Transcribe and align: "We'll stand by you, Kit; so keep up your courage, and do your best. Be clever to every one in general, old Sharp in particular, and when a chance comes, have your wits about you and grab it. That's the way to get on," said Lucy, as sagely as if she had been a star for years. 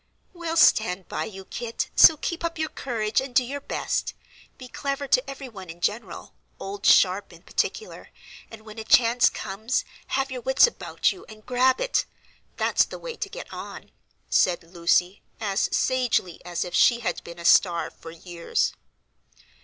"We'll 0.33 0.57
stand 0.57 1.07
by 1.07 1.25
you, 1.25 1.45
Kit; 1.45 1.91
so 1.95 2.17
keep 2.17 2.43
up 2.43 2.57
your 2.57 2.69
courage, 2.69 3.21
and 3.21 3.35
do 3.35 3.43
your 3.43 3.61
best. 3.61 4.15
Be 4.57 4.67
clever 4.67 5.07
to 5.07 5.29
every 5.29 5.47
one 5.47 5.69
in 5.69 5.79
general, 5.79 6.33
old 6.59 6.87
Sharp 6.87 7.31
in 7.31 7.43
particular, 7.43 8.09
and 8.49 8.61
when 8.63 8.79
a 8.79 8.83
chance 8.83 9.29
comes, 9.29 9.85
have 10.07 10.31
your 10.31 10.41
wits 10.41 10.65
about 10.65 11.11
you 11.11 11.23
and 11.29 11.45
grab 11.45 11.79
it. 11.79 12.05
That's 12.57 12.83
the 12.83 12.97
way 12.97 13.15
to 13.17 13.29
get 13.29 13.53
on," 13.53 13.91
said 14.27 14.63
Lucy, 14.63 15.21
as 15.39 15.69
sagely 15.71 16.43
as 16.43 16.65
if 16.65 16.73
she 16.73 17.01
had 17.01 17.23
been 17.23 17.37
a 17.37 17.45
star 17.45 17.91
for 17.91 18.09
years. 18.09 18.73